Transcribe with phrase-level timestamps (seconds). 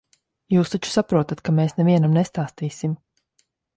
[0.53, 2.97] Jūs taču saprotat, ka mēs nevienam nestāstīsim.